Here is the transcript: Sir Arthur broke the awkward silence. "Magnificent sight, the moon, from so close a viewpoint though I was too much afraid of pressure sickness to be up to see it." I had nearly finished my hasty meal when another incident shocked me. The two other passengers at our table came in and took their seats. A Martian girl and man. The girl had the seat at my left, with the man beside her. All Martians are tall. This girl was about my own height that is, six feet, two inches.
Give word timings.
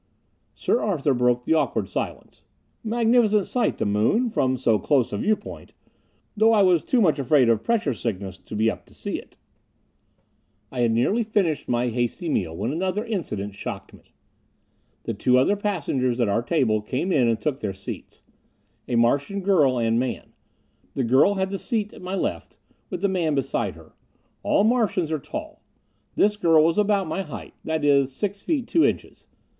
Sir 0.55 0.81
Arthur 0.81 1.13
broke 1.13 1.45
the 1.45 1.53
awkward 1.53 1.87
silence. 1.87 2.41
"Magnificent 2.83 3.45
sight, 3.45 3.77
the 3.77 3.85
moon, 3.85 4.31
from 4.31 4.57
so 4.57 4.79
close 4.79 5.13
a 5.13 5.17
viewpoint 5.19 5.73
though 6.35 6.53
I 6.53 6.63
was 6.63 6.83
too 6.83 7.01
much 7.01 7.19
afraid 7.19 7.49
of 7.49 7.63
pressure 7.63 7.93
sickness 7.93 8.39
to 8.39 8.55
be 8.55 8.67
up 8.71 8.87
to 8.87 8.95
see 8.95 9.19
it." 9.19 9.37
I 10.71 10.79
had 10.79 10.91
nearly 10.91 11.21
finished 11.21 11.69
my 11.69 11.89
hasty 11.89 12.29
meal 12.29 12.57
when 12.57 12.71
another 12.73 13.05
incident 13.05 13.53
shocked 13.53 13.93
me. 13.93 14.15
The 15.03 15.13
two 15.13 15.37
other 15.37 15.55
passengers 15.55 16.19
at 16.19 16.27
our 16.27 16.41
table 16.41 16.81
came 16.81 17.11
in 17.11 17.27
and 17.27 17.39
took 17.39 17.59
their 17.59 17.71
seats. 17.71 18.23
A 18.87 18.95
Martian 18.95 19.41
girl 19.41 19.77
and 19.77 19.99
man. 19.99 20.33
The 20.95 21.03
girl 21.03 21.35
had 21.35 21.51
the 21.51 21.59
seat 21.59 21.93
at 21.93 22.01
my 22.01 22.15
left, 22.15 22.57
with 22.89 23.01
the 23.03 23.07
man 23.07 23.35
beside 23.35 23.75
her. 23.75 23.93
All 24.41 24.63
Martians 24.63 25.11
are 25.11 25.19
tall. 25.19 25.61
This 26.15 26.37
girl 26.37 26.63
was 26.63 26.79
about 26.79 27.05
my 27.05 27.19
own 27.19 27.27
height 27.27 27.53
that 27.63 27.85
is, 27.85 28.11
six 28.11 28.41
feet, 28.41 28.67
two 28.67 28.83
inches. 28.83 29.27